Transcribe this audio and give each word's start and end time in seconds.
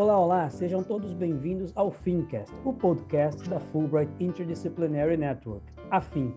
Olá, 0.00 0.18
olá, 0.18 0.48
sejam 0.48 0.82
todos 0.82 1.12
bem-vindos 1.12 1.74
ao 1.76 1.90
FinCast, 1.90 2.56
o 2.64 2.72
podcast 2.72 3.46
da 3.50 3.60
Fulbright 3.60 4.10
Interdisciplinary 4.18 5.18
Network, 5.18 5.62
a 5.90 6.00
FIN. 6.00 6.32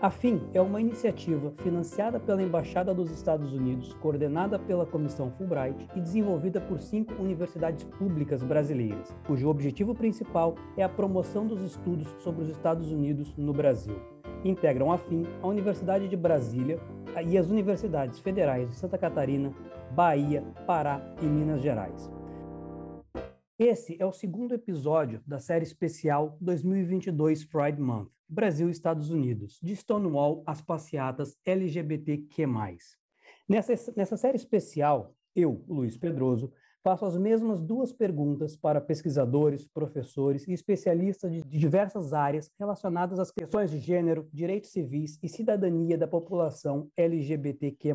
A 0.00 0.10
FIN 0.10 0.40
é 0.54 0.60
uma 0.60 0.80
iniciativa 0.80 1.52
financiada 1.56 2.20
pela 2.20 2.40
Embaixada 2.40 2.94
dos 2.94 3.10
Estados 3.10 3.52
Unidos, 3.52 3.92
coordenada 3.94 4.60
pela 4.60 4.86
Comissão 4.86 5.28
Fulbright 5.32 5.88
e 5.96 6.00
desenvolvida 6.00 6.60
por 6.60 6.78
cinco 6.78 7.20
universidades 7.20 7.82
públicas 7.82 8.44
brasileiras, 8.44 9.12
cujo 9.26 9.48
objetivo 9.48 9.92
principal 9.92 10.54
é 10.76 10.84
a 10.84 10.88
promoção 10.88 11.48
dos 11.48 11.62
estudos 11.62 12.06
sobre 12.20 12.44
os 12.44 12.48
Estados 12.48 12.92
Unidos 12.92 13.34
no 13.36 13.52
Brasil. 13.52 13.96
Integram 14.44 14.92
a 14.92 14.98
FIN 14.98 15.26
a 15.42 15.48
Universidade 15.48 16.06
de 16.06 16.16
Brasília 16.16 16.78
e 17.26 17.36
as 17.36 17.50
universidades 17.50 18.20
federais 18.20 18.68
de 18.70 18.76
Santa 18.76 18.96
Catarina, 18.96 19.52
Bahia, 19.90 20.44
Pará 20.64 21.02
e 21.20 21.26
Minas 21.26 21.60
Gerais. 21.60 22.19
Esse 23.62 23.94
é 24.00 24.06
o 24.06 24.10
segundo 24.10 24.54
episódio 24.54 25.22
da 25.26 25.38
série 25.38 25.64
especial 25.64 26.34
2022 26.40 27.44
Pride 27.44 27.78
Month, 27.78 28.08
Brasil 28.26 28.68
e 28.68 28.72
Estados 28.72 29.10
Unidos, 29.10 29.58
de 29.62 29.76
Stonewall 29.76 30.42
às 30.46 30.62
passeatas 30.62 31.36
LGBTQ+. 31.44 32.46
Nessa, 33.46 33.74
nessa 33.94 34.16
série 34.16 34.38
especial, 34.38 35.14
eu, 35.36 35.62
Luiz 35.68 35.98
Pedroso, 35.98 36.50
faço 36.82 37.04
as 37.04 37.18
mesmas 37.18 37.60
duas 37.60 37.92
perguntas 37.92 38.56
para 38.56 38.80
pesquisadores, 38.80 39.68
professores 39.68 40.48
e 40.48 40.54
especialistas 40.54 41.30
de, 41.30 41.42
diversas 41.42 42.14
áreas 42.14 42.50
relacionadas 42.58 43.18
às 43.18 43.30
questões 43.30 43.70
de 43.70 43.78
gênero, 43.78 44.26
direitos 44.32 44.70
civis 44.70 45.18
e 45.22 45.28
cidadania 45.28 45.98
da 45.98 46.08
população 46.08 46.88
LGBTQ+. 46.96 47.92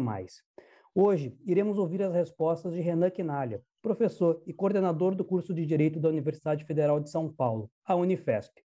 Hoje, 0.97 1.37
iremos 1.45 1.77
ouvir 1.77 2.01
as 2.01 2.13
respostas 2.13 2.71
de 2.73 2.79
Renan 2.79 3.09
Quinalha, 3.09 3.61
professor 3.81 4.41
e 4.47 4.53
coordenador 4.53 5.13
do 5.13 5.25
curso 5.25 5.53
de 5.53 5.65
Direito 5.65 5.99
da 5.99 6.07
Universidade 6.07 6.63
Federal 6.63 7.01
de 7.01 7.09
São 7.09 7.27
Paulo, 7.27 7.69
a 7.83 7.95
Unifesp. 7.95 8.63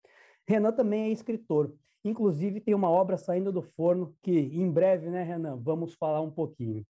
Renan 0.48 0.72
também 0.72 1.04
é 1.04 1.10
escritor, 1.10 1.76
inclusive 2.02 2.62
tem 2.62 2.74
uma 2.74 2.90
obra 2.90 3.18
saindo 3.18 3.52
do 3.52 3.62
forno 3.62 4.16
que, 4.24 4.32
em 4.32 4.72
breve, 4.72 5.10
né, 5.10 5.22
Renan, 5.22 5.58
vamos 5.62 5.96
falar 5.96 6.22
um 6.22 6.32
pouquinho. 6.32 6.86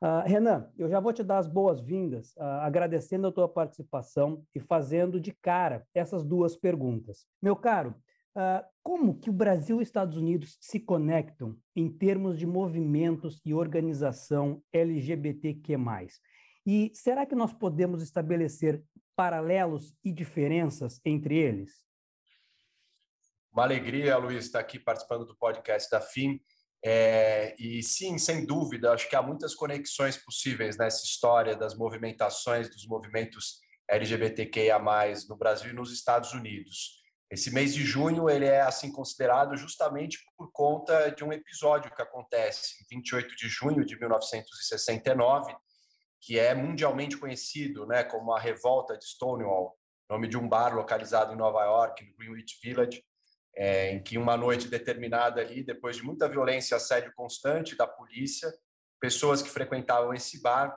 Uh, 0.00 0.24
Renan, 0.24 0.70
eu 0.78 0.88
já 0.88 0.98
vou 0.98 1.12
te 1.12 1.22
dar 1.22 1.36
as 1.36 1.46
boas-vindas, 1.46 2.32
uh, 2.38 2.62
agradecendo 2.62 3.26
a 3.26 3.32
tua 3.32 3.50
participação 3.50 4.42
e 4.54 4.60
fazendo 4.60 5.20
de 5.20 5.30
cara 5.42 5.86
essas 5.92 6.24
duas 6.24 6.56
perguntas. 6.56 7.26
Meu 7.42 7.54
caro, 7.54 7.94
Uh, 8.36 8.64
como 8.82 9.18
que 9.18 9.28
o 9.28 9.32
Brasil 9.32 9.78
e 9.78 9.82
os 9.82 9.88
Estados 9.88 10.16
Unidos 10.16 10.56
se 10.60 10.78
conectam 10.78 11.56
em 11.74 11.90
termos 11.90 12.38
de 12.38 12.46
movimentos 12.46 13.40
e 13.44 13.52
organização 13.52 14.62
LGBTQ+. 14.72 15.76
E 16.66 16.92
será 16.94 17.26
que 17.26 17.34
nós 17.34 17.52
podemos 17.52 18.02
estabelecer 18.02 18.82
paralelos 19.16 19.94
e 20.04 20.12
diferenças 20.12 21.00
entre 21.04 21.36
eles? 21.36 21.84
Uma 23.52 23.64
alegria, 23.64 24.16
Luiz, 24.16 24.44
estar 24.44 24.60
aqui 24.60 24.78
participando 24.78 25.26
do 25.26 25.36
podcast 25.36 25.90
da 25.90 26.00
FIM. 26.00 26.40
É, 26.82 27.54
e 27.58 27.82
sim, 27.82 28.16
sem 28.16 28.46
dúvida, 28.46 28.92
acho 28.92 29.08
que 29.08 29.16
há 29.16 29.20
muitas 29.20 29.54
conexões 29.54 30.16
possíveis 30.16 30.78
nessa 30.78 31.04
história 31.04 31.56
das 31.56 31.76
movimentações 31.76 32.70
dos 32.70 32.86
movimentos 32.86 33.58
LGBTQIA+, 33.88 34.78
no 35.28 35.36
Brasil 35.36 35.70
e 35.70 35.74
nos 35.74 35.92
Estados 35.92 36.32
Unidos. 36.32 36.99
Esse 37.30 37.52
mês 37.52 37.72
de 37.72 37.84
junho 37.84 38.28
ele 38.28 38.46
é 38.46 38.60
assim 38.60 38.90
considerado 38.90 39.56
justamente 39.56 40.18
por 40.36 40.50
conta 40.50 41.10
de 41.10 41.22
um 41.22 41.32
episódio 41.32 41.94
que 41.94 42.02
acontece 42.02 42.82
em 42.82 42.96
28 42.96 43.36
de 43.36 43.48
junho 43.48 43.84
de 43.84 43.98
1969, 43.98 45.54
que 46.20 46.38
é 46.38 46.54
mundialmente 46.54 47.16
conhecido, 47.16 47.86
né, 47.86 48.02
como 48.02 48.32
a 48.32 48.40
revolta 48.40 48.98
de 48.98 49.04
Stonewall, 49.04 49.78
nome 50.10 50.26
de 50.26 50.36
um 50.36 50.48
bar 50.48 50.74
localizado 50.74 51.32
em 51.32 51.36
Nova 51.36 51.64
York, 51.64 52.04
no 52.04 52.16
Greenwich 52.16 52.58
Village, 52.60 53.04
é, 53.56 53.92
em 53.92 54.02
que 54.02 54.18
uma 54.18 54.36
noite 54.36 54.66
determinada 54.66 55.40
ali, 55.40 55.62
depois 55.62 55.96
de 55.96 56.02
muita 56.02 56.28
violência 56.28 56.74
e 56.74 56.76
assédio 56.76 57.12
constante 57.14 57.76
da 57.76 57.86
polícia, 57.86 58.52
pessoas 59.00 59.40
que 59.40 59.48
frequentavam 59.48 60.12
esse 60.12 60.42
bar 60.42 60.76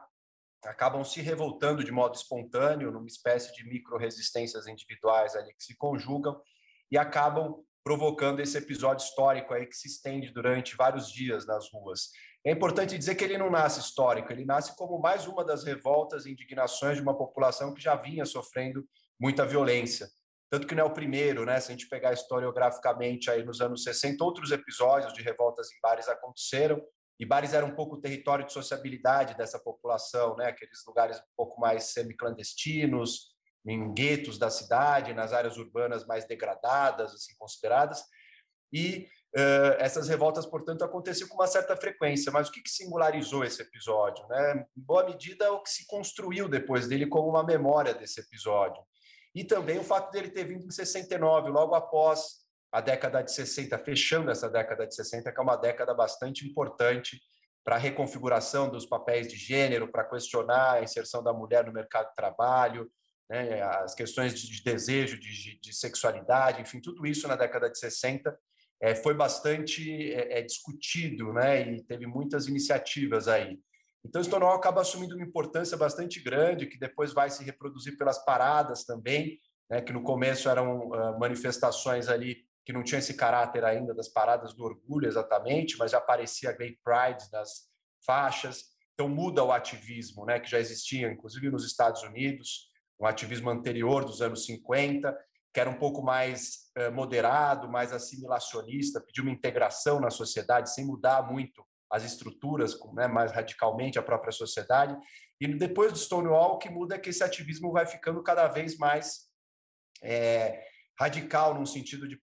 acabam 0.66 1.04
se 1.04 1.22
revoltando 1.22 1.84
de 1.84 1.92
modo 1.92 2.16
espontâneo, 2.16 2.92
numa 2.92 3.08
espécie 3.08 3.54
de 3.54 3.68
micro-resistências 3.68 4.68
individuais 4.68 5.36
ali 5.36 5.54
que 5.54 5.64
se 5.64 5.76
conjugam 5.76 6.40
e 6.92 6.98
acabam 6.98 7.64
provocando 7.84 8.40
esse 8.40 8.58
episódio 8.58 9.04
histórico 9.04 9.54
aí 9.54 9.66
que 9.66 9.76
se 9.76 9.88
estende 9.88 10.32
durante 10.32 10.76
vários 10.76 11.12
dias 11.12 11.46
nas 11.46 11.70
ruas. 11.72 12.10
É 12.46 12.52
importante 12.52 12.98
dizer 12.98 13.16
que 13.16 13.24
ele 13.24 13.38
não 13.38 13.50
nasce 13.50 13.80
histórico, 13.80 14.32
ele 14.32 14.46
nasce 14.46 14.76
como 14.76 15.00
mais 15.00 15.28
uma 15.28 15.44
das 15.44 15.64
revoltas 15.64 16.26
e 16.26 16.32
indignações 16.32 16.98
de 16.98 17.04
uma 17.04 17.18
população 17.18 17.74
que 17.74 17.82
já 17.82 17.96
vinha 17.96 18.26
sofrendo 18.26 18.86
muita 19.20 19.46
violência. 19.46 20.08
Tanto 20.50 20.68
que 20.68 20.76
não 20.76 20.84
é 20.84 20.88
o 20.88 20.94
primeiro, 20.94 21.46
né? 21.46 21.60
Se 21.60 21.72
a 21.72 21.76
gente 21.76 21.90
pegar 21.90 22.14
historiograficamente 22.14 23.30
aí 23.32 23.44
nos 23.44 23.60
anos 23.60 23.84
60, 23.84 24.24
outros 24.24 24.52
episódios 24.52 25.14
de 25.14 25.22
revoltas 25.22 25.68
em 25.72 25.80
bares 25.82 26.08
aconteceram, 26.08 26.82
e 27.20 27.26
bares 27.26 27.54
eram 27.54 27.70
um 27.70 27.76
pouco 27.76 27.96
o 27.96 28.02
território 28.02 28.46
de 28.46 28.54
sociabilidade 28.54 29.38
dessa 29.38 29.60
população, 29.60 30.36
né? 30.36 30.48
aqueles 30.48 30.84
lugares 30.86 31.18
um 31.18 31.36
pouco 31.36 31.60
mais 31.60 31.86
semi-clandestinos, 31.86 33.34
em 33.66 33.94
guetos 33.94 34.38
da 34.38 34.50
cidade, 34.50 35.14
nas 35.14 35.32
áreas 35.32 35.58
urbanas 35.58 36.06
mais 36.06 36.26
degradadas, 36.26 37.14
assim 37.14 37.34
consideradas. 37.38 38.04
E 38.74 39.08
uh, 39.36 39.78
essas 39.78 40.08
revoltas, 40.08 40.46
portanto, 40.46 40.84
aconteciam 40.84 41.30
com 41.30 41.36
uma 41.36 41.48
certa 41.48 41.76
frequência. 41.78 42.32
Mas 42.32 42.50
o 42.50 42.52
que, 42.52 42.62
que 42.62 42.70
singularizou 42.70 43.44
esse 43.44 43.62
episódio? 43.62 44.28
Né? 44.28 44.66
Em 44.76 44.82
boa 44.82 45.06
medida, 45.06 45.52
o 45.54 45.62
que 45.62 45.70
se 45.70 45.88
construiu 45.88 46.50
depois 46.50 46.88
dele 46.88 47.08
como 47.08 47.30
uma 47.30 47.44
memória 47.44 47.94
desse 47.94 48.20
episódio. 48.20 48.84
E 49.34 49.44
também 49.44 49.80
o 49.80 49.84
fato 49.84 50.12
dele 50.12 50.30
ter 50.30 50.44
vindo 50.44 50.66
em 50.66 50.72
69, 50.72 51.50
logo 51.50 51.74
após 51.74 52.43
a 52.74 52.82
década 52.82 53.22
de 53.22 53.32
60, 53.32 53.78
fechando 53.78 54.32
essa 54.32 54.50
década 54.50 54.88
de 54.88 54.96
60, 54.96 55.32
que 55.32 55.40
é 55.40 55.44
uma 55.44 55.56
década 55.56 55.94
bastante 55.94 56.44
importante 56.44 57.22
para 57.64 57.76
a 57.76 57.80
reconfiguração 57.80 58.68
dos 58.68 58.84
papéis 58.84 59.28
de 59.28 59.38
gênero, 59.38 59.92
para 59.92 60.04
questionar 60.04 60.74
a 60.74 60.84
inserção 60.84 61.24
da 61.24 61.32
mulher 61.32 61.66
no 61.68 61.72
mercado 61.72 62.10
de 62.10 62.16
trabalho, 62.16 62.92
né, 63.30 63.62
as 63.62 63.94
questões 63.94 64.34
de 64.34 64.64
desejo, 64.64 65.20
de, 65.20 65.60
de, 65.62 65.74
sexualidade, 65.74 66.62
enfim, 66.62 66.82
tudo 66.82 67.06
isso 67.06 67.28
na 67.28 67.36
década 67.36 67.70
de 67.70 67.78
60 67.78 68.36
é, 68.82 68.96
foi 68.96 69.14
bastante 69.14 70.12
é, 70.12 70.40
é, 70.40 70.42
discutido 70.42 71.32
né, 71.32 71.62
e 71.74 71.84
teve 71.84 72.08
muitas 72.08 72.48
iniciativas 72.48 73.28
aí. 73.28 73.60
Então, 74.04 74.20
o 74.20 74.26
Stonewall 74.26 74.56
acaba 74.56 74.82
assumindo 74.82 75.16
uma 75.16 75.24
importância 75.24 75.78
bastante 75.78 76.20
grande, 76.20 76.66
que 76.66 76.80
depois 76.80 77.14
vai 77.14 77.30
se 77.30 77.44
reproduzir 77.44 77.98
pelas 78.00 78.26
paradas 78.26 78.84
também, 78.84 79.40
né, 79.70 79.80
que 79.80 79.94
no 79.94 80.02
começo 80.02 80.50
eram 80.50 80.90
uh, 80.90 81.20
manifestações 81.20 82.10
ali 82.10 82.44
que 82.66 82.74
não 82.74 82.84
tinha 82.84 83.00
esse 83.00 83.16
caráter 83.16 83.64
ainda 83.64 83.94
das 83.94 84.08
paradas 84.08 84.54
do 84.54 84.64
orgulho 84.64 85.08
exatamente, 85.08 85.78
mas 85.78 85.92
já 85.92 85.98
aparecia 85.98 86.52
Gay 86.52 86.78
Pride 86.84 87.30
nas 87.32 87.68
faixas. 88.06 88.66
Então 88.94 89.10
muda 89.10 89.44
o 89.44 89.52
ativismo, 89.52 90.26
né, 90.26 90.40
que 90.40 90.50
já 90.50 90.60
existia, 90.60 91.12
inclusive 91.12 91.50
nos 91.50 91.66
Estados 91.66 92.04
Unidos, 92.04 92.70
um 93.00 93.06
ativismo 93.06 93.50
anterior 93.50 94.06
dos 94.06 94.22
anos 94.22 94.46
50, 94.46 95.18
que 95.54 95.60
era 95.60 95.70
um 95.70 95.78
pouco 95.78 96.02
mais 96.02 96.72
eh, 96.76 96.90
moderado, 96.90 97.70
mais 97.70 97.92
assimilacionista, 97.92 99.02
pediu 99.02 99.24
uma 99.24 99.34
integração 99.34 100.00
na 100.00 100.10
sociedade 100.10 100.74
sem 100.74 100.86
mudar 100.86 101.30
muito 101.32 101.66
as 101.90 102.04
estruturas, 102.04 102.76
né, 102.94 103.08
mais 103.08 103.32
radicalmente 103.32 104.00
a 104.00 104.04
própria 104.04 104.32
sociedade. 104.32 104.98
E 105.40 105.48
depois 105.48 105.92
do 105.92 105.98
Stonewall, 105.98 106.56
o 106.56 106.58
que 106.58 106.70
muda 106.70 106.96
é 106.96 107.00
que 107.00 107.10
esse 107.10 107.24
ativismo 107.24 107.72
vai 107.72 107.86
ficando 107.86 108.24
cada 108.24 108.48
vez 108.48 108.78
mais 108.78 109.28
é, 110.02 110.64
radical, 110.98 111.54
no 111.54 111.68
sentido 111.68 112.08
de 112.08 112.20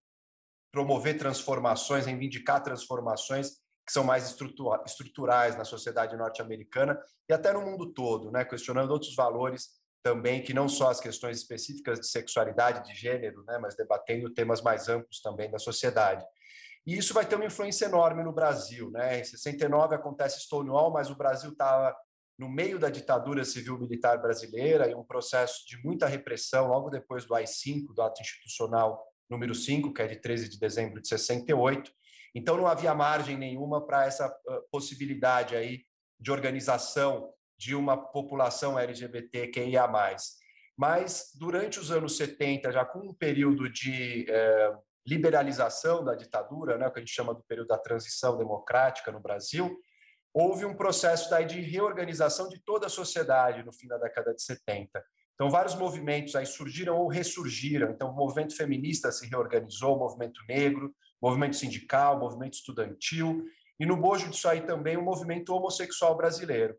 promover 0.72 1.18
transformações, 1.18 2.06
reivindicar 2.06 2.62
transformações 2.62 3.60
que 3.86 3.92
são 3.92 4.04
mais 4.04 4.24
estruturais 4.86 5.56
na 5.56 5.64
sociedade 5.64 6.16
norte-americana 6.16 7.00
e 7.28 7.32
até 7.32 7.52
no 7.52 7.62
mundo 7.62 7.92
todo, 7.92 8.30
né? 8.30 8.44
questionando 8.44 8.92
outros 8.92 9.16
valores 9.16 9.80
também, 10.02 10.42
que 10.42 10.54
não 10.54 10.68
só 10.68 10.90
as 10.90 11.00
questões 11.00 11.38
específicas 11.38 11.98
de 11.98 12.06
sexualidade, 12.06 12.88
de 12.88 12.94
gênero, 12.94 13.42
né? 13.44 13.58
mas 13.58 13.74
debatendo 13.74 14.30
temas 14.30 14.62
mais 14.62 14.88
amplos 14.88 15.20
também 15.20 15.50
da 15.50 15.58
sociedade. 15.58 16.24
E 16.86 16.96
isso 16.96 17.12
vai 17.12 17.26
ter 17.26 17.34
uma 17.34 17.44
influência 17.44 17.86
enorme 17.86 18.22
no 18.22 18.32
Brasil. 18.32 18.90
Né? 18.90 19.20
Em 19.20 19.24
69 19.24 19.94
acontece 19.94 20.40
Stonewall, 20.40 20.92
mas 20.92 21.10
o 21.10 21.16
Brasil 21.16 21.50
estava 21.50 21.94
no 22.38 22.48
meio 22.48 22.78
da 22.78 22.88
ditadura 22.88 23.44
civil-militar 23.44 24.22
brasileira 24.22 24.88
e 24.88 24.94
um 24.94 25.04
processo 25.04 25.66
de 25.66 25.76
muita 25.84 26.06
repressão 26.06 26.68
logo 26.68 26.88
depois 26.88 27.26
do 27.26 27.34
AI-5, 27.34 27.92
do 27.92 28.00
ato 28.00 28.22
institucional 28.22 29.04
número 29.30 29.54
5, 29.54 29.94
que 29.94 30.02
é 30.02 30.06
de 30.06 30.16
13 30.16 30.48
de 30.48 30.58
dezembro 30.58 31.00
de 31.00 31.08
68. 31.08 31.90
Então 32.34 32.56
não 32.56 32.66
havia 32.66 32.94
margem 32.94 33.36
nenhuma 33.36 33.86
para 33.86 34.04
essa 34.04 34.28
possibilidade 34.70 35.56
aí 35.56 35.84
de 36.18 36.30
organização 36.30 37.32
de 37.56 37.74
uma 37.74 37.96
população 37.96 38.78
LGBTQIA+. 38.78 39.88
Mas 40.76 41.30
durante 41.34 41.78
os 41.78 41.90
anos 41.90 42.16
70, 42.16 42.72
já 42.72 42.84
com 42.84 43.00
um 43.00 43.14
período 43.14 43.70
de 43.70 44.24
eh, 44.28 44.72
liberalização 45.06 46.04
da 46.04 46.14
ditadura, 46.14 46.78
né, 46.78 46.86
o 46.86 46.90
que 46.92 46.98
a 46.98 47.02
gente 47.02 47.14
chama 47.14 47.34
do 47.34 47.42
período 47.42 47.68
da 47.68 47.78
transição 47.78 48.38
democrática 48.38 49.12
no 49.12 49.20
Brasil, 49.20 49.78
houve 50.32 50.64
um 50.64 50.74
processo 50.74 51.28
daí 51.28 51.44
de 51.44 51.60
reorganização 51.60 52.48
de 52.48 52.58
toda 52.60 52.86
a 52.86 52.90
sociedade 52.90 53.62
no 53.62 53.72
fim 53.72 53.88
da 53.88 53.98
década 53.98 54.32
de 54.32 54.42
70. 54.42 55.04
Então, 55.40 55.48
vários 55.48 55.74
movimentos 55.74 56.36
aí 56.36 56.44
surgiram 56.44 56.98
ou 56.98 57.08
ressurgiram. 57.08 57.90
Então, 57.92 58.10
o 58.10 58.14
movimento 58.14 58.54
feminista 58.54 59.10
se 59.10 59.26
reorganizou, 59.26 59.96
o 59.96 59.98
movimento 59.98 60.38
negro, 60.46 60.94
o 61.18 61.26
movimento 61.26 61.56
sindical, 61.56 62.18
o 62.18 62.20
movimento 62.20 62.52
estudantil, 62.52 63.42
e 63.78 63.86
no 63.86 63.96
bojo 63.96 64.28
disso 64.28 64.46
aí 64.46 64.60
também 64.60 64.98
o 64.98 65.02
movimento 65.02 65.54
homossexual 65.54 66.14
brasileiro, 66.14 66.76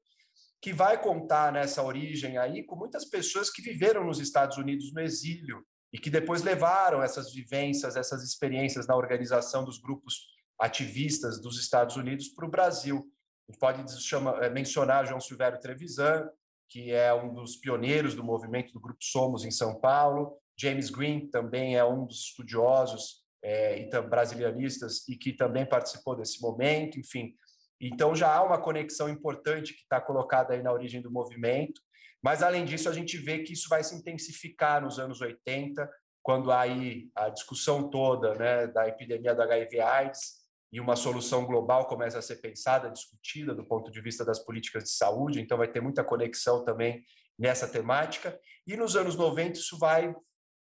que 0.61 0.71
vai 0.71 1.01
contar 1.01 1.51
nessa 1.51 1.81
origem 1.81 2.37
aí 2.37 2.63
com 2.63 2.75
muitas 2.75 3.03
pessoas 3.03 3.49
que 3.49 3.63
viveram 3.63 4.05
nos 4.05 4.19
Estados 4.19 4.59
Unidos 4.59 4.93
no 4.93 5.01
exílio 5.01 5.65
e 5.91 5.97
que 5.97 6.11
depois 6.11 6.43
levaram 6.43 7.01
essas 7.01 7.33
vivências, 7.33 7.95
essas 7.95 8.23
experiências 8.23 8.85
na 8.85 8.95
organização 8.95 9.65
dos 9.65 9.79
grupos 9.79 10.27
ativistas 10.59 11.41
dos 11.41 11.59
Estados 11.59 11.95
Unidos 11.95 12.27
para 12.27 12.45
o 12.45 12.51
Brasil. 12.51 13.11
A 13.49 13.51
gente 13.51 13.59
pode 13.59 14.03
chama, 14.03 14.37
eh, 14.39 14.51
mencionar 14.51 15.07
João 15.07 15.19
Silvério 15.19 15.59
Trevisan, 15.59 16.29
que 16.71 16.94
é 16.94 17.13
um 17.13 17.33
dos 17.33 17.57
pioneiros 17.57 18.15
do 18.15 18.23
movimento 18.23 18.71
do 18.71 18.79
Grupo 18.79 19.03
Somos 19.03 19.44
em 19.44 19.51
São 19.51 19.77
Paulo. 19.77 20.38
James 20.57 20.89
Green 20.89 21.29
também 21.29 21.75
é 21.75 21.83
um 21.83 22.06
dos 22.06 22.27
estudiosos 22.27 23.25
é, 23.44 24.01
brasilianistas 24.01 25.06
e 25.09 25.18
que 25.18 25.33
também 25.33 25.65
participou 25.65 26.15
desse 26.15 26.41
momento, 26.41 26.97
enfim. 26.97 27.35
Então 27.79 28.15
já 28.15 28.33
há 28.33 28.41
uma 28.41 28.57
conexão 28.57 29.09
importante 29.09 29.73
que 29.73 29.81
está 29.81 30.00
colocada 30.00 30.53
aí 30.53 30.63
na 30.63 30.71
origem 30.71 31.01
do 31.01 31.12
movimento, 31.12 31.81
mas 32.23 32.41
além 32.41 32.63
disso 32.63 32.88
a 32.88 32.94
gente 32.94 33.17
vê 33.17 33.39
que 33.39 33.51
isso 33.51 33.67
vai 33.67 33.83
se 33.83 33.94
intensificar 33.94 34.81
nos 34.81 34.97
anos 34.97 35.19
80, 35.19 35.89
quando 36.24 36.53
aí 36.53 37.09
a 37.13 37.27
discussão 37.27 37.89
toda 37.89 38.33
né, 38.35 38.67
da 38.67 38.88
epidemia 38.88 39.35
da 39.35 39.44
HIV/AIDS 39.44 40.40
e 40.71 40.79
uma 40.79 40.95
solução 40.95 41.45
global 41.45 41.85
começa 41.85 42.19
a 42.19 42.21
ser 42.21 42.38
pensada, 42.38 42.89
discutida 42.89 43.53
do 43.53 43.65
ponto 43.65 43.91
de 43.91 44.00
vista 44.01 44.23
das 44.23 44.39
políticas 44.39 44.83
de 44.83 44.91
saúde, 44.91 45.41
então 45.41 45.57
vai 45.57 45.68
ter 45.68 45.81
muita 45.81 46.03
conexão 46.03 46.63
também 46.63 47.03
nessa 47.38 47.68
temática. 47.68 48.39
E 48.65 48.77
nos 48.77 48.95
anos 48.95 49.15
90 49.15 49.59
isso 49.59 49.77
vai 49.77 50.15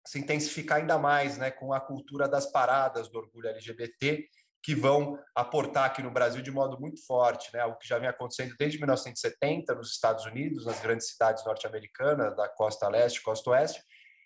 se 0.06 0.18
intensificar 0.18 0.78
ainda 0.78 0.98
mais, 0.98 1.36
né, 1.36 1.50
com 1.50 1.72
a 1.72 1.80
cultura 1.80 2.28
das 2.28 2.50
paradas 2.50 3.08
do 3.08 3.18
orgulho 3.18 3.48
LGBT, 3.48 4.26
que 4.62 4.74
vão 4.74 5.18
aportar 5.34 5.84
aqui 5.86 6.02
no 6.02 6.10
Brasil 6.10 6.40
de 6.40 6.50
modo 6.50 6.80
muito 6.80 7.04
forte, 7.04 7.52
né, 7.52 7.60
algo 7.60 7.78
que 7.78 7.86
já 7.86 7.98
vem 7.98 8.08
acontecendo 8.08 8.54
desde 8.58 8.78
1970 8.78 9.74
nos 9.74 9.90
Estados 9.90 10.24
Unidos, 10.24 10.64
nas 10.64 10.80
grandes 10.80 11.08
cidades 11.08 11.44
norte-americanas, 11.44 12.34
da 12.36 12.48
costa 12.48 12.88
leste, 12.88 13.22
costa 13.22 13.50
oeste, 13.50 13.82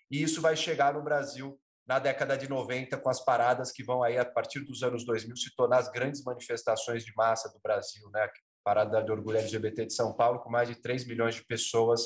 e 0.09 0.21
isso 0.21 0.41
vai 0.41 0.55
chegar 0.55 0.93
no 0.93 1.03
Brasil 1.03 1.59
na 1.87 1.99
década 1.99 2.37
de 2.37 2.49
90 2.49 2.97
com 2.97 3.09
as 3.09 3.23
paradas 3.23 3.71
que 3.71 3.83
vão 3.83 4.03
aí 4.03 4.17
a 4.17 4.25
partir 4.25 4.59
dos 4.59 4.83
anos 4.83 5.05
2000 5.05 5.35
se 5.37 5.55
tornar 5.55 5.77
as 5.77 5.89
grandes 5.89 6.21
manifestações 6.23 7.05
de 7.05 7.13
massa 7.15 7.49
do 7.49 7.59
Brasil, 7.59 8.09
né? 8.11 8.29
Parada 8.63 9.01
de 9.01 9.09
Orgulho 9.09 9.37
LGBT 9.37 9.85
de 9.85 9.93
São 9.93 10.13
Paulo 10.13 10.39
com 10.39 10.49
mais 10.49 10.67
de 10.67 10.75
3 10.75 11.07
milhões 11.07 11.35
de 11.35 11.45
pessoas 11.45 12.01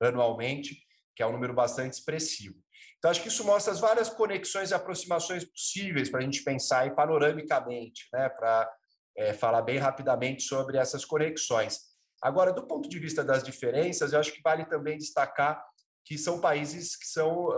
anualmente, 0.00 0.78
que 1.14 1.22
é 1.22 1.26
um 1.26 1.32
número 1.32 1.52
bastante 1.52 1.92
expressivo. 1.92 2.56
Então, 2.96 3.10
acho 3.10 3.20
que 3.20 3.28
isso 3.28 3.44
mostra 3.44 3.72
as 3.72 3.80
várias 3.80 4.08
conexões 4.08 4.70
e 4.70 4.74
aproximações 4.74 5.44
possíveis 5.44 6.08
para 6.08 6.20
a 6.20 6.22
gente 6.22 6.42
pensar 6.42 6.80
aí 6.80 6.90
panoramicamente, 6.90 8.08
né? 8.12 8.28
para 8.28 8.72
é, 9.16 9.32
falar 9.34 9.62
bem 9.62 9.78
rapidamente 9.78 10.42
sobre 10.42 10.78
essas 10.78 11.04
conexões. 11.04 11.80
Agora, 12.22 12.52
do 12.52 12.66
ponto 12.66 12.88
de 12.88 12.98
vista 12.98 13.22
das 13.22 13.42
diferenças, 13.42 14.12
eu 14.12 14.18
acho 14.18 14.32
que 14.32 14.42
vale 14.42 14.64
também 14.64 14.96
destacar 14.96 15.62
que 16.08 16.16
são 16.16 16.40
países 16.40 16.96
que 16.96 17.06
são 17.06 17.48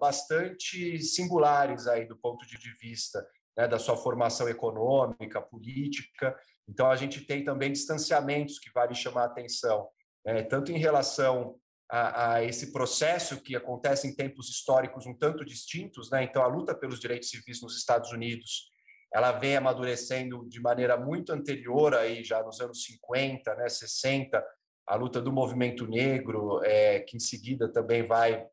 bastante 0.00 0.98
singulares 0.98 1.86
aí 1.86 2.08
do 2.08 2.16
ponto 2.16 2.46
de 2.46 2.56
vista 2.80 3.22
né, 3.54 3.68
da 3.68 3.78
sua 3.78 3.98
formação 3.98 4.48
econômica, 4.48 5.42
política. 5.42 6.34
Então, 6.66 6.90
a 6.90 6.96
gente 6.96 7.20
tem 7.26 7.44
também 7.44 7.70
distanciamentos 7.70 8.58
que 8.58 8.72
vale 8.72 8.94
chamar 8.94 9.24
a 9.24 9.26
atenção, 9.26 9.86
né, 10.24 10.42
tanto 10.42 10.72
em 10.72 10.78
relação 10.78 11.56
a, 11.90 12.32
a, 12.32 12.44
esse 12.44 12.72
processo 12.72 13.42
que 13.42 13.54
acontece 13.54 14.08
em 14.08 14.16
tempos 14.16 14.48
históricos 14.48 15.04
um 15.04 15.12
tanto 15.14 15.44
distintos. 15.44 16.10
Né? 16.10 16.22
Então, 16.22 16.42
a 16.42 16.46
luta 16.46 16.74
pelos 16.74 16.98
direitos 16.98 17.28
civis 17.28 17.60
nos 17.60 17.76
Estados 17.76 18.10
Unidos 18.10 18.70
ela 19.12 19.32
vem 19.32 19.56
amadurecendo 19.56 20.46
de 20.48 20.60
maneira 20.60 20.96
muito 20.96 21.32
anterior 21.32 21.94
aí 21.94 22.22
já 22.22 22.42
nos 22.42 22.60
anos 22.60 22.84
50, 22.84 23.54
né, 23.54 23.68
60, 23.68 24.44
a 24.88 24.94
luta 24.96 25.20
do 25.20 25.30
movimento 25.30 25.86
negro, 25.86 26.62
é, 26.64 27.00
que 27.00 27.16
em 27.16 27.20
seguida 27.20 27.70
também 27.70 28.02
vai 28.02 28.46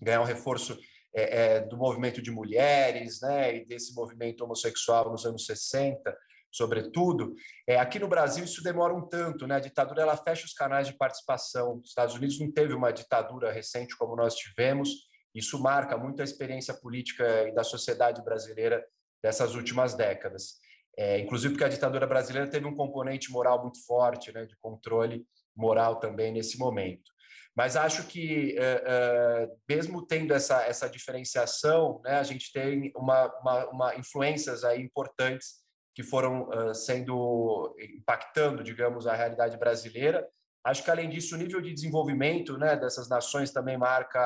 ganhar 0.00 0.20
um 0.20 0.24
reforço 0.24 0.78
é, 1.14 1.56
é, 1.56 1.60
do 1.60 1.76
movimento 1.76 2.20
de 2.20 2.30
mulheres, 2.30 3.20
né, 3.22 3.56
e 3.56 3.64
desse 3.64 3.94
movimento 3.94 4.44
homossexual 4.44 5.10
nos 5.10 5.24
anos 5.24 5.46
60, 5.46 6.14
sobretudo. 6.50 7.34
É, 7.66 7.78
aqui 7.78 7.98
no 7.98 8.06
Brasil 8.06 8.44
isso 8.44 8.62
demora 8.62 8.94
um 8.94 9.08
tanto, 9.08 9.46
né? 9.46 9.56
A 9.56 9.60
ditadura 9.60 10.02
ela 10.02 10.16
fecha 10.16 10.44
os 10.44 10.52
canais 10.52 10.86
de 10.86 10.92
participação. 10.94 11.78
Os 11.78 11.88
Estados 11.88 12.14
Unidos 12.14 12.38
não 12.38 12.52
teve 12.52 12.74
uma 12.74 12.92
ditadura 12.92 13.50
recente 13.50 13.96
como 13.96 14.14
nós 14.14 14.34
tivemos. 14.34 14.90
Isso 15.34 15.58
marca 15.58 15.96
muito 15.96 16.20
a 16.20 16.24
experiência 16.24 16.74
política 16.74 17.48
e 17.48 17.54
da 17.54 17.64
sociedade 17.64 18.22
brasileira 18.22 18.84
dessas 19.22 19.54
últimas 19.54 19.94
décadas. 19.94 20.56
É, 20.98 21.18
inclusive 21.18 21.54
porque 21.54 21.64
a 21.64 21.68
ditadura 21.68 22.06
brasileira 22.06 22.50
teve 22.50 22.66
um 22.66 22.74
componente 22.74 23.30
moral 23.30 23.62
muito 23.62 23.82
forte, 23.86 24.30
né, 24.30 24.44
de 24.44 24.54
controle 24.58 25.26
moral 25.56 25.96
também 25.96 26.32
nesse 26.32 26.58
momento. 26.58 27.10
Mas 27.54 27.76
acho 27.76 28.06
que, 28.06 28.56
eh, 28.58 28.82
eh, 28.86 29.48
mesmo 29.68 30.06
tendo 30.06 30.32
essa, 30.32 30.62
essa 30.62 30.88
diferenciação, 30.88 32.00
né, 32.02 32.18
a 32.18 32.22
gente 32.22 32.50
tem 32.50 32.90
uma, 32.96 33.26
uma, 33.40 33.66
uma 33.68 33.96
influências 33.96 34.64
aí 34.64 34.80
importantes 34.80 35.60
que 35.94 36.02
foram 36.02 36.48
sendo 36.74 37.76
impactando, 37.78 38.64
digamos, 38.64 39.06
a 39.06 39.14
realidade 39.14 39.58
brasileira. 39.58 40.26
Acho 40.64 40.82
que, 40.82 40.90
além 40.90 41.10
disso, 41.10 41.34
o 41.34 41.38
nível 41.38 41.60
de 41.60 41.70
desenvolvimento 41.70 42.56
né, 42.56 42.76
dessas 42.76 43.10
nações 43.10 43.50
também 43.50 43.76
marca 43.76 44.20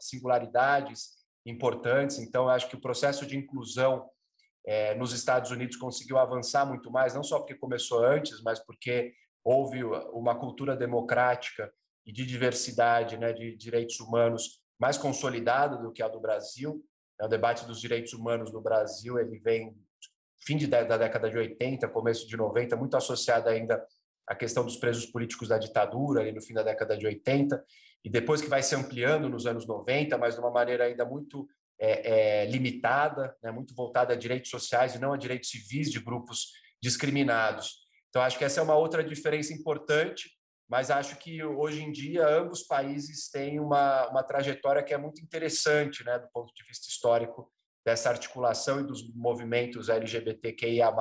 singularidades 0.00 1.20
importantes. 1.44 2.18
Então, 2.18 2.48
acho 2.48 2.68
que 2.68 2.76
o 2.76 2.80
processo 2.80 3.26
de 3.26 3.36
inclusão 3.36 4.08
é, 4.66 4.94
nos 4.94 5.12
Estados 5.12 5.50
Unidos 5.50 5.76
conseguiu 5.76 6.18
avançar 6.18 6.64
muito 6.64 6.90
mais, 6.90 7.14
não 7.14 7.22
só 7.22 7.38
porque 7.38 7.54
começou 7.54 8.04
antes, 8.04 8.40
mas 8.42 8.60
porque 8.60 9.12
houve 9.44 9.82
uma 10.12 10.38
cultura 10.38 10.76
democrática 10.76 11.72
e 12.06 12.12
de 12.12 12.24
diversidade 12.24 13.16
né, 13.16 13.32
de 13.32 13.56
direitos 13.56 14.00
humanos 14.00 14.60
mais 14.78 14.96
consolidada 14.96 15.76
do 15.76 15.92
que 15.92 16.02
a 16.02 16.08
do 16.08 16.20
Brasil. 16.20 16.82
O 17.20 17.28
debate 17.28 17.66
dos 17.66 17.80
direitos 17.80 18.12
humanos 18.12 18.52
no 18.52 18.60
Brasil 18.60 19.18
ele 19.18 19.38
vem 19.38 19.76
fim 20.42 20.56
de, 20.56 20.66
da 20.66 20.96
década 20.96 21.30
de 21.30 21.36
80, 21.36 21.88
começo 21.88 22.26
de 22.26 22.36
90, 22.36 22.76
muito 22.76 22.96
associado 22.96 23.48
ainda 23.48 23.84
à 24.26 24.34
questão 24.34 24.64
dos 24.64 24.76
presos 24.76 25.06
políticos 25.06 25.48
da 25.48 25.58
ditadura, 25.58 26.20
ali 26.20 26.32
no 26.32 26.40
fim 26.40 26.54
da 26.54 26.62
década 26.62 26.96
de 26.96 27.06
80, 27.06 27.62
e 28.04 28.08
depois 28.08 28.40
que 28.40 28.48
vai 28.48 28.62
se 28.62 28.74
ampliando 28.74 29.28
nos 29.28 29.46
anos 29.46 29.66
90, 29.66 30.16
mas 30.16 30.34
de 30.34 30.40
uma 30.40 30.50
maneira 30.50 30.84
ainda 30.84 31.04
muito 31.04 31.46
é, 31.78 32.42
é, 32.42 32.46
limitada, 32.46 33.36
né, 33.42 33.50
muito 33.50 33.74
voltada 33.74 34.14
a 34.14 34.16
direitos 34.16 34.50
sociais 34.50 34.94
e 34.94 34.98
não 34.98 35.12
a 35.12 35.16
direitos 35.16 35.50
civis 35.50 35.90
de 35.90 36.00
grupos 36.00 36.52
discriminados. 36.82 37.79
Então, 38.10 38.22
acho 38.22 38.36
que 38.36 38.44
essa 38.44 38.60
é 38.60 38.62
uma 38.62 38.76
outra 38.76 39.02
diferença 39.02 39.52
importante, 39.52 40.30
mas 40.68 40.90
acho 40.90 41.16
que 41.16 41.42
hoje 41.42 41.82
em 41.82 41.90
dia 41.90 42.26
ambos 42.26 42.62
países 42.62 43.28
têm 43.30 43.58
uma, 43.58 44.08
uma 44.08 44.22
trajetória 44.22 44.82
que 44.82 44.92
é 44.92 44.98
muito 44.98 45.22
interessante, 45.22 46.04
né, 46.04 46.18
do 46.18 46.28
ponto 46.32 46.52
de 46.54 46.64
vista 46.64 46.88
histórico, 46.88 47.50
dessa 47.84 48.10
articulação 48.10 48.80
e 48.80 48.86
dos 48.86 49.12
movimentos 49.14 49.88
LGBTQIA. 49.88 50.92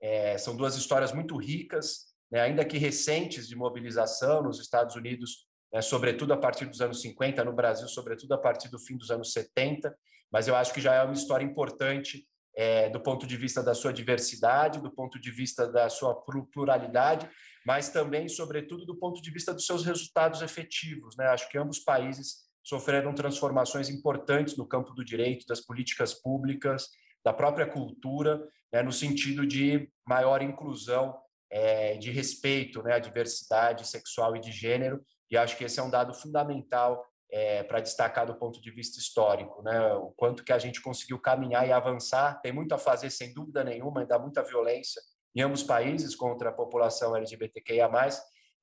É, 0.00 0.38
são 0.38 0.56
duas 0.56 0.76
histórias 0.76 1.12
muito 1.12 1.36
ricas, 1.36 2.14
né, 2.30 2.40
ainda 2.40 2.64
que 2.64 2.78
recentes 2.78 3.48
de 3.48 3.56
mobilização 3.56 4.42
nos 4.42 4.60
Estados 4.60 4.96
Unidos, 4.96 5.46
né, 5.72 5.82
sobretudo 5.82 6.32
a 6.32 6.36
partir 6.36 6.66
dos 6.66 6.80
anos 6.80 7.00
50, 7.02 7.44
no 7.44 7.52
Brasil, 7.52 7.88
sobretudo 7.88 8.32
a 8.32 8.38
partir 8.38 8.68
do 8.70 8.78
fim 8.78 8.96
dos 8.96 9.10
anos 9.10 9.32
70, 9.32 9.94
mas 10.32 10.48
eu 10.48 10.54
acho 10.54 10.72
que 10.72 10.80
já 10.80 10.94
é 10.94 11.02
uma 11.02 11.12
história 11.12 11.44
importante 11.44 12.26
é, 12.60 12.90
do 12.90 13.00
ponto 13.00 13.26
de 13.26 13.38
vista 13.38 13.62
da 13.62 13.72
sua 13.72 13.90
diversidade, 13.90 14.82
do 14.82 14.90
ponto 14.90 15.18
de 15.18 15.30
vista 15.30 15.66
da 15.66 15.88
sua 15.88 16.14
pluralidade, 16.52 17.26
mas 17.64 17.88
também, 17.88 18.28
sobretudo, 18.28 18.84
do 18.84 18.98
ponto 18.98 19.22
de 19.22 19.30
vista 19.30 19.54
dos 19.54 19.64
seus 19.64 19.82
resultados 19.82 20.42
efetivos. 20.42 21.16
Né? 21.16 21.24
Acho 21.28 21.48
que 21.48 21.56
ambos 21.56 21.78
países 21.78 22.50
sofreram 22.62 23.14
transformações 23.14 23.88
importantes 23.88 24.58
no 24.58 24.68
campo 24.68 24.92
do 24.92 25.02
direito, 25.02 25.46
das 25.46 25.62
políticas 25.62 26.12
públicas, 26.12 26.88
da 27.24 27.32
própria 27.32 27.66
cultura, 27.66 28.46
né, 28.70 28.82
no 28.82 28.92
sentido 28.92 29.46
de 29.46 29.90
maior 30.06 30.42
inclusão, 30.42 31.16
é, 31.50 31.96
de 31.96 32.10
respeito 32.10 32.82
né, 32.82 32.92
à 32.92 32.98
diversidade 32.98 33.88
sexual 33.88 34.36
e 34.36 34.40
de 34.40 34.52
gênero, 34.52 35.02
e 35.30 35.36
acho 35.38 35.56
que 35.56 35.64
esse 35.64 35.80
é 35.80 35.82
um 35.82 35.90
dado 35.90 36.12
fundamental 36.12 37.09
é, 37.30 37.62
para 37.62 37.80
destacar 37.80 38.26
do 38.26 38.34
ponto 38.34 38.60
de 38.60 38.70
vista 38.70 38.98
histórico, 38.98 39.62
né? 39.62 39.92
O 39.94 40.10
quanto 40.16 40.44
que 40.44 40.52
a 40.52 40.58
gente 40.58 40.80
conseguiu 40.80 41.18
caminhar 41.18 41.66
e 41.66 41.72
avançar, 41.72 42.40
tem 42.40 42.52
muito 42.52 42.74
a 42.74 42.78
fazer, 42.78 43.10
sem 43.10 43.32
dúvida 43.32 43.62
nenhuma, 43.62 44.00
ainda 44.00 44.18
muita 44.18 44.42
violência 44.42 45.00
em 45.34 45.42
ambos 45.42 45.62
países 45.62 46.16
contra 46.16 46.50
a 46.50 46.52
população 46.52 47.14
LGBTQIA+, 47.14 47.88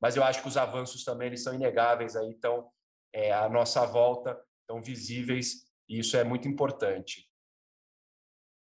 mas 0.02 0.16
eu 0.16 0.24
acho 0.24 0.42
que 0.42 0.48
os 0.48 0.58
avanços 0.58 1.04
também 1.04 1.28
eles 1.28 1.44
são 1.44 1.54
inegáveis 1.54 2.16
aí, 2.16 2.28
então 2.28 2.70
é, 3.14 3.32
a 3.32 3.48
nossa 3.48 3.86
volta 3.86 4.38
estão 4.62 4.82
visíveis 4.82 5.66
e 5.88 6.00
isso 6.00 6.18
é 6.18 6.24
muito 6.24 6.48
importante. 6.48 7.26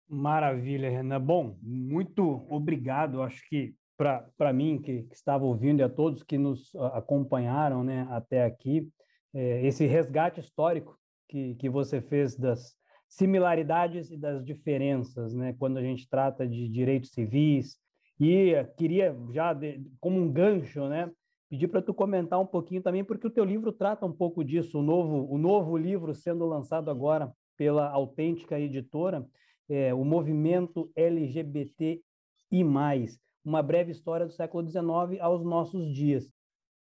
Maravilha, 0.07 0.89
Renan. 0.89 1.21
Bom, 1.21 1.57
muito 1.61 2.45
obrigado. 2.49 3.21
Acho 3.21 3.41
que 3.47 3.75
para 3.97 4.53
mim, 4.53 4.81
que, 4.81 5.03
que 5.03 5.15
estava 5.15 5.43
ouvindo, 5.43 5.81
e 5.81 5.83
a 5.83 5.89
todos 5.89 6.23
que 6.23 6.37
nos 6.37 6.73
acompanharam 6.93 7.83
né, 7.83 8.07
até 8.09 8.45
aqui, 8.45 8.89
é, 9.33 9.65
esse 9.65 9.85
resgate 9.85 10.39
histórico 10.39 10.97
que, 11.27 11.55
que 11.55 11.69
você 11.69 12.01
fez 12.01 12.35
das 12.35 12.75
similaridades 13.07 14.11
e 14.11 14.17
das 14.17 14.45
diferenças, 14.45 15.33
né, 15.33 15.53
quando 15.57 15.77
a 15.77 15.81
gente 15.81 16.07
trata 16.07 16.47
de 16.47 16.69
direitos 16.69 17.11
civis. 17.11 17.77
E 18.19 18.53
queria 18.77 19.15
já, 19.33 19.53
de, 19.53 19.81
como 19.99 20.19
um 20.19 20.31
gancho, 20.31 20.87
né, 20.87 21.09
pedir 21.49 21.67
para 21.67 21.81
tu 21.81 21.93
comentar 21.93 22.39
um 22.39 22.45
pouquinho 22.45 22.81
também, 22.81 23.03
porque 23.03 23.25
o 23.25 23.31
teu 23.31 23.43
livro 23.43 23.71
trata 23.71 24.05
um 24.05 24.11
pouco 24.11 24.43
disso, 24.43 24.79
o 24.79 24.83
novo, 24.83 25.27
o 25.33 25.37
novo 25.37 25.75
livro 25.75 26.13
sendo 26.13 26.45
lançado 26.45 26.91
agora 26.91 27.31
pela 27.57 27.89
Autêntica 27.89 28.59
Editora, 28.59 29.25
é, 29.67 29.93
o 29.93 30.03
movimento 30.03 30.91
LGBT 30.95 32.01
e 32.51 32.63
mais, 32.63 33.19
uma 33.43 33.61
breve 33.61 33.91
história 33.91 34.25
do 34.25 34.31
século 34.31 34.67
XIX 34.67 35.19
aos 35.19 35.43
nossos 35.43 35.91
dias. 35.93 36.29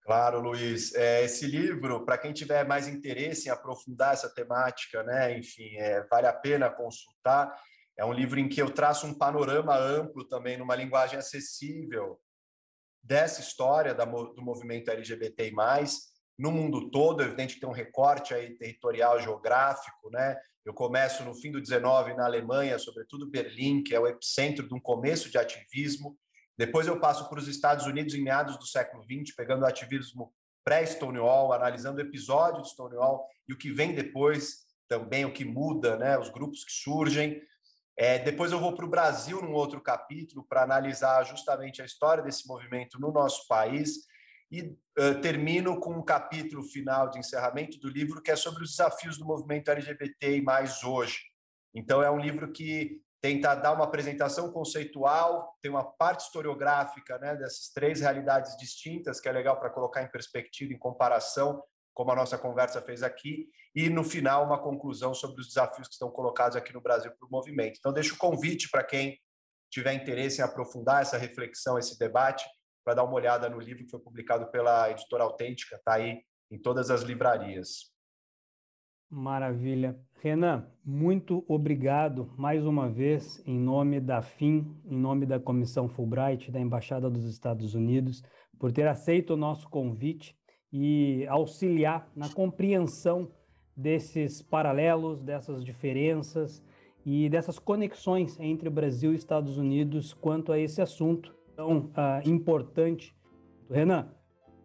Claro, 0.06 0.40
Luiz. 0.40 0.94
É, 0.94 1.24
esse 1.24 1.48
livro, 1.48 2.06
para 2.06 2.20
quem 2.20 2.32
tiver 2.32 2.64
mais 2.68 2.88
interesse 2.88 3.48
em 3.48 3.52
aprofundar 3.52 4.14
essa 4.14 4.32
temática, 4.32 5.02
né, 5.02 5.36
enfim, 5.36 5.76
é, 5.78 6.06
vale 6.06 6.28
a 6.28 6.34
pena 6.34 6.70
consultar. 6.70 7.52
É 7.98 8.06
um 8.06 8.14
livro 8.14 8.40
em 8.40 8.48
que 8.48 8.62
eu 8.62 8.70
traço 8.70 9.08
um 9.08 9.18
panorama 9.18 9.76
amplo 9.76 10.24
também, 10.28 10.58
numa 10.58 10.76
linguagem 10.76 11.18
acessível, 11.18 12.20
dessa 13.02 13.42
história 13.42 13.96
da, 13.96 14.06
do 14.06 14.44
movimento 14.44 14.92
LGBTI+, 14.92 15.52
no 16.38 16.52
mundo 16.52 16.92
todo, 16.92 17.24
é 17.24 17.26
evidente 17.26 17.56
que 17.56 17.62
tem 17.62 17.70
um 17.70 17.74
recorte 17.74 18.34
aí 18.34 18.56
territorial, 18.58 19.20
geográfico, 19.20 20.12
né? 20.12 20.38
Eu 20.64 20.74
começo 20.74 21.24
no 21.24 21.34
fim 21.34 21.52
do 21.52 21.62
19 21.62 22.14
na 22.14 22.26
Alemanha, 22.26 22.78
sobretudo 22.78 23.30
Berlim, 23.30 23.82
que 23.82 23.96
é 23.96 24.00
o 24.00 24.08
epicentro 24.08 24.68
de 24.68 24.74
um 24.76 24.80
começo 24.80 25.32
de 25.32 25.38
ativismo, 25.38 26.16
depois 26.58 26.88
eu 26.88 27.00
passo 27.00 27.28
para 27.30 27.40
os 27.40 27.48
Estados 27.48 27.86
Unidos 27.86 28.14
em 28.14 28.22
meados 28.22 28.58
do 28.58 28.66
século 28.66 29.04
XX, 29.04 29.36
pegando 29.36 29.64
o 29.64 29.68
ativismo 29.68 30.34
pré-Stonewall, 30.64 31.54
analisando 31.54 32.00
o 32.00 32.02
episódio 32.02 32.62
de 32.62 32.70
Stonewall 32.70 33.28
e 33.48 33.54
o 33.54 33.58
que 33.58 33.72
vem 33.72 33.94
depois, 33.94 34.66
também 34.88 35.26
o 35.26 35.34
que 35.34 35.46
muda, 35.46 35.96
né, 35.98 36.18
os 36.18 36.30
grupos 36.30 36.64
que 36.64 36.72
surgem. 36.72 37.42
É, 37.98 38.20
depois 38.20 38.52
eu 38.52 38.60
vou 38.60 38.76
para 38.76 38.86
o 38.86 38.90
Brasil 38.90 39.42
num 39.42 39.54
outro 39.54 39.80
capítulo 39.82 40.46
para 40.48 40.64
analisar 40.64 41.24
justamente 41.24 41.82
a 41.82 41.86
história 41.86 42.24
desse 42.24 42.48
movimento 42.48 43.00
no 43.00 43.12
nosso 43.12 43.48
país 43.48 44.06
e 44.52 44.62
uh, 44.62 45.22
termino 45.22 45.80
com 45.80 45.94
um 45.94 46.04
capítulo 46.04 46.64
final 46.64 47.10
de 47.10 47.20
encerramento 47.20 47.80
do 47.80 47.90
livro 47.90 48.22
que 48.22 48.32
é 48.32 48.36
sobre 48.36 48.64
os 48.64 48.72
desafios 48.72 49.18
do 49.18 49.26
movimento 49.26 49.72
LGBT 49.72 50.42
mais 50.42 50.84
hoje. 50.84 51.20
Então 51.74 52.02
é 52.02 52.10
um 52.10 52.20
livro 52.20 52.52
que 52.52 53.02
tenta 53.22 53.56
dar 53.56 53.74
uma 53.74 53.86
apresentação 53.86 54.52
conceitual, 54.52 55.58
tem 55.62 55.72
uma 55.72 55.84
parte 55.84 56.26
historiográfica 56.26 57.18
né, 57.18 57.36
dessas 57.36 57.70
três 57.70 58.02
realidades 58.02 58.56
distintas, 58.58 59.20
que 59.20 59.28
é 59.28 59.32
legal 59.32 59.60
para 59.60 59.70
colocar 59.70 60.04
em 60.04 60.12
perspectiva, 60.12 60.74
em 60.74 60.78
comparação, 60.78 61.64
como 61.94 62.12
a 62.12 62.16
nossa 62.16 62.38
conversa 62.38 62.82
fez 62.82 63.02
aqui, 63.02 63.48
e 63.74 63.90
no 63.90 64.04
final 64.04 64.46
uma 64.46 64.62
conclusão 64.62 65.14
sobre 65.14 65.42
os 65.42 65.48
desafios 65.48 65.88
que 65.88 65.94
estão 65.94 66.12
colocados 66.12 66.56
aqui 66.56 66.74
no 66.74 66.82
Brasil 66.82 67.12
para 67.12 67.28
o 67.28 67.32
movimento. 67.32 67.78
Então, 67.80 67.94
deixo 67.94 68.16
o 68.16 68.18
convite 68.18 68.70
para 68.70 68.84
quem 68.84 69.18
tiver 69.72 69.94
interesse 69.94 70.40
em 70.40 70.44
aprofundar 70.44 71.02
essa 71.02 71.18
reflexão, 71.18 71.80
esse 71.80 71.98
debate, 71.98 72.46
para 72.84 72.96
dar 72.96 73.04
uma 73.04 73.16
olhada 73.16 73.50
no 73.50 73.60
livro 73.60 73.84
que 73.84 73.90
foi 73.90 74.00
publicado 74.00 74.52
pela 74.52 74.92
editora 74.92 75.24
Autêntica, 75.24 75.78
está 75.78 75.94
aí 75.96 76.22
em 76.52 76.62
todas 76.62 76.92
as 76.92 77.02
livrarias. 77.02 77.95
Maravilha. 79.10 79.98
Renan, 80.22 80.66
muito 80.84 81.46
obrigado 81.48 82.34
mais 82.38 82.66
uma 82.66 82.90
vez, 82.90 83.42
em 83.46 83.60
nome 83.60 84.00
da 84.00 84.22
FIM, 84.22 84.76
em 84.86 84.98
nome 84.98 85.26
da 85.26 85.40
Comissão 85.40 85.88
Fulbright, 85.88 86.52
da 86.52 86.60
Embaixada 86.60 87.10
dos 87.10 87.26
Estados 87.26 87.76
Unidos, 87.76 88.24
por 88.60 88.72
ter 88.72 88.88
aceito 88.88 89.34
o 89.34 89.38
nosso 89.38 89.70
convite 89.70 90.36
e 90.72 91.26
auxiliar 91.28 92.10
na 92.16 92.28
compreensão 92.30 93.32
desses 93.76 94.42
paralelos, 94.42 95.22
dessas 95.22 95.64
diferenças 95.64 96.64
e 97.06 97.30
dessas 97.30 97.60
conexões 97.60 98.40
entre 98.40 98.70
Brasil 98.70 99.14
e 99.14 99.16
Estados 99.16 99.58
Unidos 99.58 100.14
quanto 100.14 100.52
a 100.52 100.58
esse 100.58 100.82
assunto 100.82 101.36
tão 101.56 101.78
uh, 101.78 102.28
importante. 102.28 103.16
Renan, 103.70 104.12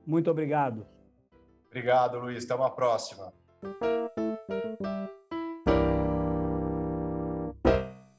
muito 0.06 0.30
obrigado. 0.30 0.86
Obrigado, 1.66 2.18
Luiz. 2.18 2.44
Até 2.44 2.54
uma 2.54 2.70
próxima. 2.70 3.32